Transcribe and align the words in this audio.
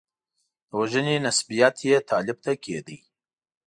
د 0.67 0.69
وژنې 0.79 1.15
نسبیت 1.25 1.75
یې 1.89 1.95
طالب 2.09 2.37
ته 2.45 2.51
کېدلو. 2.63 2.99